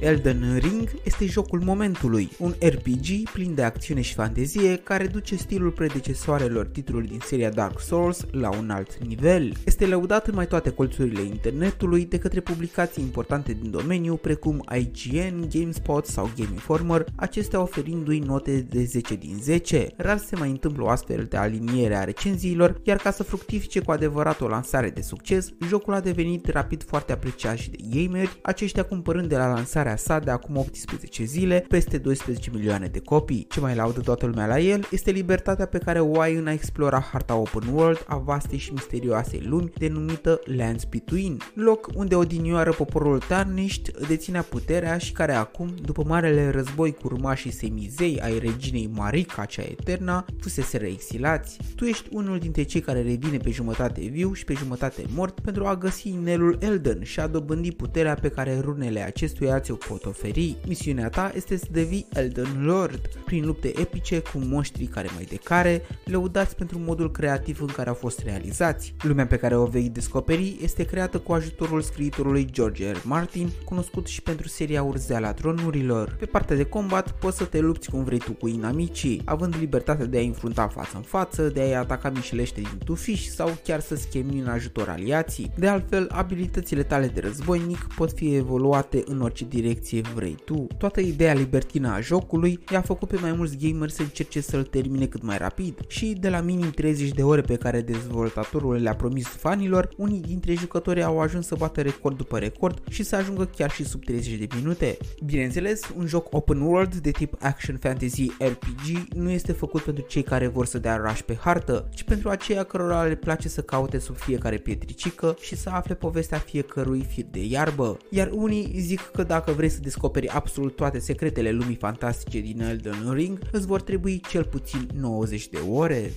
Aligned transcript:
Elden 0.00 0.58
Ring 0.58 0.90
este 1.04 1.26
jocul 1.26 1.60
momentului, 1.64 2.30
un 2.38 2.54
RPG 2.60 3.30
plin 3.32 3.54
de 3.54 3.62
acțiune 3.62 4.00
și 4.00 4.14
fantezie 4.14 4.76
care 4.76 5.06
duce 5.06 5.36
stilul 5.36 5.70
predecesoarelor 5.70 6.66
titluri 6.66 7.06
din 7.06 7.20
seria 7.24 7.50
Dark 7.50 7.80
Souls 7.80 8.26
la 8.30 8.56
un 8.56 8.70
alt 8.70 8.96
nivel. 9.06 9.52
Este 9.64 9.86
lăudat 9.86 10.26
în 10.26 10.34
mai 10.34 10.46
toate 10.46 10.70
colțurile 10.70 11.22
internetului 11.22 12.04
de 12.04 12.18
către 12.18 12.40
publicații 12.40 13.02
importante 13.02 13.52
din 13.52 13.70
domeniu 13.70 14.16
precum 14.16 14.64
IGN, 14.78 15.48
GameSpot 15.52 16.06
sau 16.06 16.30
Game 16.36 16.52
Informer, 16.52 17.04
acestea 17.16 17.60
oferindu-i 17.60 18.18
note 18.18 18.66
de 18.70 18.84
10 18.84 19.14
din 19.14 19.38
10. 19.40 19.86
Rar 19.96 20.18
se 20.18 20.36
mai 20.36 20.50
întâmplă 20.50 20.82
o 20.82 20.88
astfel 20.88 21.26
de 21.28 21.36
aliniere 21.36 21.96
a 21.96 22.04
recenziilor, 22.04 22.80
iar 22.82 22.96
ca 22.96 23.10
să 23.10 23.22
fructifice 23.22 23.80
cu 23.80 23.90
adevărat 23.90 24.40
o 24.40 24.48
lansare 24.48 24.90
de 24.90 25.00
succes, 25.00 25.48
jocul 25.68 25.94
a 25.94 26.00
devenit 26.00 26.48
rapid 26.48 26.82
foarte 26.82 27.12
apreciat 27.12 27.56
și 27.56 27.70
de 27.70 27.78
gameri, 27.90 28.38
aceștia 28.42 28.82
cumpărând 28.82 29.28
de 29.28 29.36
la 29.36 29.46
lansarea 29.46 29.88
sa 29.96 30.18
de 30.18 30.30
acum 30.30 30.56
18 30.56 31.24
zile 31.24 31.64
peste 31.68 31.98
12 31.98 32.50
milioane 32.52 32.86
de 32.86 32.98
copii. 32.98 33.46
Ce 33.50 33.60
mai 33.60 33.74
laudă 33.74 34.00
toată 34.00 34.26
lumea 34.26 34.46
la 34.46 34.58
el 34.58 34.86
este 34.90 35.10
libertatea 35.10 35.66
pe 35.66 35.78
care 35.78 36.00
o 36.00 36.20
ai 36.20 36.34
în 36.34 36.46
a 36.46 36.52
explora 36.52 37.00
harta 37.00 37.34
open 37.34 37.68
world 37.72 38.04
a 38.06 38.16
vastei 38.16 38.58
și 38.58 38.72
misterioasei 38.72 39.42
lumi 39.46 39.72
denumită 39.78 40.40
Lands 40.56 40.84
Between, 40.84 41.36
loc 41.54 41.90
unde 41.94 42.14
odinioară 42.14 42.72
poporul 42.72 43.18
Tarnished 43.18 44.06
deținea 44.06 44.42
puterea 44.42 44.98
și 44.98 45.12
care 45.12 45.34
acum, 45.34 45.74
după 45.82 46.04
marele 46.06 46.50
război 46.50 46.92
cu 46.92 47.00
urmașii 47.04 47.52
semizei 47.52 48.20
ai 48.20 48.38
reginei 48.38 48.90
Marika 48.94 49.44
cea 49.44 49.62
eterna, 49.62 50.24
fusese 50.40 50.78
exilați. 50.86 51.56
Tu 51.76 51.84
ești 51.84 52.08
unul 52.10 52.38
dintre 52.38 52.62
cei 52.62 52.80
care 52.80 53.02
revine 53.02 53.36
pe 53.36 53.50
jumătate 53.50 54.00
viu 54.00 54.32
și 54.32 54.44
pe 54.44 54.52
jumătate 54.52 55.04
mort 55.14 55.40
pentru 55.40 55.64
a 55.64 55.76
găsi 55.76 56.08
inelul 56.08 56.58
Elden 56.60 57.02
și 57.02 57.20
a 57.20 57.26
dobândi 57.26 57.72
puterea 57.72 58.14
pe 58.14 58.28
care 58.28 58.60
runele 58.60 59.00
acestuia 59.00 59.60
ți-o 59.60 59.74
pot 59.88 60.04
oferi. 60.04 60.56
Misiunea 60.66 61.08
ta 61.08 61.32
este 61.34 61.56
să 61.56 61.66
devii 61.70 62.06
Elden 62.12 62.64
Lord, 62.64 63.00
prin 63.24 63.46
lupte 63.46 63.80
epice 63.80 64.18
cu 64.18 64.38
monștri 64.38 64.84
care 64.84 65.08
mai 65.14 65.24
de 65.24 65.36
care, 65.36 65.82
lăudați 66.04 66.56
pentru 66.56 66.78
modul 66.78 67.10
creativ 67.10 67.60
în 67.60 67.66
care 67.66 67.88
au 67.88 67.94
fost 67.94 68.18
realizați. 68.18 68.94
Lumea 69.02 69.26
pe 69.26 69.36
care 69.36 69.56
o 69.56 69.64
vei 69.64 69.88
descoperi 69.88 70.56
este 70.62 70.84
creată 70.84 71.18
cu 71.18 71.32
ajutorul 71.32 71.80
scriitorului 71.80 72.48
George 72.50 72.90
R. 72.90 72.96
Martin, 73.04 73.50
cunoscut 73.64 74.06
și 74.06 74.22
pentru 74.22 74.48
seria 74.48 74.82
Urzeala 74.82 75.32
Tronurilor. 75.32 76.16
Pe 76.18 76.26
partea 76.26 76.56
de 76.56 76.64
combat 76.64 77.10
poți 77.12 77.36
să 77.36 77.44
te 77.44 77.60
lupți 77.60 77.90
cum 77.90 78.04
vrei 78.04 78.18
tu 78.18 78.32
cu 78.32 78.48
inamicii, 78.48 79.22
având 79.24 79.54
libertatea 79.58 80.06
de 80.06 80.16
a-i 80.16 80.26
înfrunta 80.26 80.68
față 80.68 80.96
în 80.96 81.02
față, 81.02 81.48
de 81.48 81.60
a-i 81.60 81.74
ataca 81.74 82.10
mișelește 82.10 82.60
din 82.60 82.78
tufiș 82.84 83.26
sau 83.26 83.58
chiar 83.64 83.80
să 83.80 83.94
schemi 83.96 84.40
în 84.40 84.46
ajutor 84.46 84.88
aliații. 84.88 85.52
De 85.58 85.66
altfel, 85.66 86.08
abilitățile 86.12 86.82
tale 86.82 87.06
de 87.06 87.20
războinic 87.20 87.86
pot 87.96 88.12
fi 88.12 88.34
evoluate 88.34 89.02
în 89.06 89.20
orice 89.20 89.44
direcție 89.44 89.68
vrei 90.14 90.36
tu. 90.44 90.66
Toată 90.78 91.00
ideea 91.00 91.32
libertină 91.32 91.92
a 91.92 92.00
jocului 92.00 92.60
i-a 92.72 92.80
făcut 92.80 93.08
pe 93.08 93.18
mai 93.20 93.32
mulți 93.32 93.56
gameri 93.56 93.92
să 93.92 94.02
încerce 94.02 94.40
să-l 94.40 94.62
termine 94.62 95.06
cât 95.06 95.22
mai 95.22 95.38
rapid 95.38 95.74
și 95.88 96.16
de 96.20 96.28
la 96.28 96.40
minim 96.40 96.70
30 96.70 97.10
de 97.10 97.22
ore 97.22 97.40
pe 97.40 97.56
care 97.56 97.80
dezvoltatorul 97.80 98.74
le-a 98.74 98.94
promis 98.94 99.26
fanilor, 99.26 99.88
unii 99.96 100.20
dintre 100.20 100.54
jucători 100.54 101.02
au 101.02 101.20
ajuns 101.20 101.46
să 101.46 101.54
bată 101.58 101.80
record 101.80 102.16
după 102.16 102.38
record 102.38 102.82
și 102.90 103.02
să 103.02 103.16
ajungă 103.16 103.44
chiar 103.44 103.70
și 103.70 103.84
sub 103.84 104.04
30 104.04 104.34
de 104.38 104.46
minute. 104.56 104.96
Bineînțeles, 105.24 105.80
un 105.96 106.06
joc 106.06 106.34
open 106.34 106.60
world 106.60 106.94
de 106.94 107.10
tip 107.10 107.36
action 107.40 107.76
fantasy 107.76 108.26
RPG 108.38 109.14
nu 109.14 109.30
este 109.30 109.52
făcut 109.52 109.82
pentru 109.82 110.04
cei 110.08 110.22
care 110.22 110.46
vor 110.46 110.66
să 110.66 110.78
dea 110.78 110.96
rush 110.96 111.20
pe 111.20 111.38
hartă, 111.40 111.88
ci 111.94 112.02
pentru 112.02 112.28
aceia 112.28 112.62
cărora 112.62 113.02
le 113.02 113.14
place 113.14 113.48
să 113.48 113.60
caute 113.60 113.98
sub 113.98 114.16
fiecare 114.16 114.56
pietricică 114.56 115.36
și 115.40 115.56
să 115.56 115.70
afle 115.70 115.94
povestea 115.94 116.38
fiecărui 116.38 117.06
fir 117.08 117.24
de 117.30 117.44
iarbă. 117.44 117.96
Iar 118.10 118.30
unii 118.32 118.72
zic 118.78 119.00
că 119.00 119.22
dacă 119.22 119.52
vrei 119.60 119.72
să 119.72 119.80
descoperi 119.80 120.28
absolut 120.28 120.76
toate 120.76 120.98
secretele 120.98 121.50
lumii 121.50 121.76
fantastice 121.76 122.40
din 122.40 122.60
Elden 122.62 123.12
Ring, 123.12 123.38
îți 123.52 123.66
vor 123.66 123.80
trebui 123.80 124.20
cel 124.28 124.44
puțin 124.44 124.88
90 124.94 125.48
de 125.48 125.58
ore. 125.58 126.12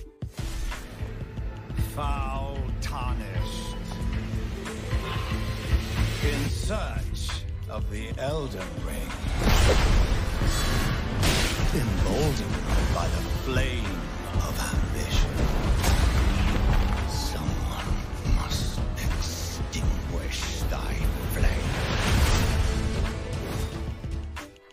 Foul 1.94 2.58
tarnished. 2.88 3.76
In 6.32 6.48
search 6.48 7.22
of 7.76 7.82
the 7.90 8.06
Elden 8.32 8.70
Ring. 8.88 9.10
Emboldened 11.82 12.56
by 12.96 13.06
the 13.14 13.22
flame 13.44 13.93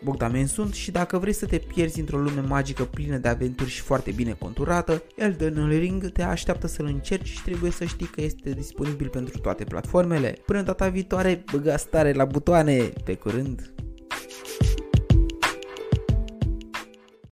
Bogdamen 0.04 0.46
sunt 0.46 0.74
și 0.74 0.90
dacă 0.90 1.18
vrei 1.18 1.32
să 1.32 1.46
te 1.46 1.58
pierzi 1.58 2.00
într-o 2.00 2.18
lume 2.18 2.40
magică 2.40 2.84
plină 2.84 3.16
de 3.16 3.28
aventuri 3.28 3.70
și 3.70 3.80
foarte 3.80 4.10
bine 4.10 4.36
conturată, 4.38 5.02
Elden 5.16 5.68
Ring 5.68 6.12
te 6.12 6.22
așteaptă 6.22 6.66
să-l 6.66 6.86
încerci 6.86 7.28
și 7.28 7.42
trebuie 7.42 7.70
să 7.70 7.84
știi 7.84 8.06
că 8.06 8.20
este 8.20 8.50
disponibil 8.50 9.08
pentru 9.08 9.38
toate 9.38 9.64
platformele. 9.64 10.36
Până 10.46 10.62
data 10.62 10.88
viitoare, 10.88 11.44
băga 11.52 11.76
stare 11.76 12.12
la 12.12 12.24
butoane! 12.24 12.92
Pe 13.04 13.14
curând! 13.14 13.72